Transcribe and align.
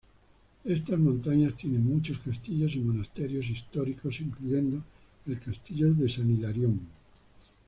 Estas 0.65 0.97
montañas 0.97 1.55
tienen 1.55 1.85
muchos 1.85 2.17
castillos 2.17 2.73
y 2.73 2.79
monasterios 2.79 3.45
históricos 3.47 4.19
incluyendo 4.19 4.83
el 5.27 5.39
castillo 5.39 5.93
de 5.93 6.09
San 6.09 6.27
Hilarión. 6.27 6.79